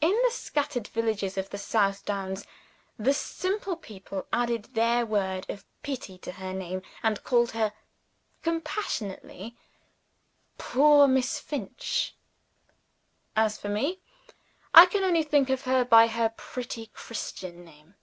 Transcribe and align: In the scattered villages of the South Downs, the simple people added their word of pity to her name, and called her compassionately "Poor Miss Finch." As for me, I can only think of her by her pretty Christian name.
In 0.00 0.12
the 0.24 0.30
scattered 0.30 0.86
villages 0.86 1.36
of 1.36 1.50
the 1.50 1.58
South 1.58 2.04
Downs, 2.04 2.46
the 2.96 3.12
simple 3.12 3.74
people 3.74 4.28
added 4.32 4.76
their 4.76 5.04
word 5.04 5.44
of 5.50 5.64
pity 5.82 6.18
to 6.18 6.30
her 6.30 6.52
name, 6.52 6.82
and 7.02 7.24
called 7.24 7.50
her 7.50 7.72
compassionately 8.42 9.56
"Poor 10.56 11.08
Miss 11.08 11.40
Finch." 11.40 12.14
As 13.34 13.58
for 13.58 13.68
me, 13.68 13.98
I 14.72 14.86
can 14.86 15.02
only 15.02 15.24
think 15.24 15.50
of 15.50 15.62
her 15.62 15.84
by 15.84 16.06
her 16.06 16.28
pretty 16.36 16.86
Christian 16.86 17.64
name. 17.64 17.96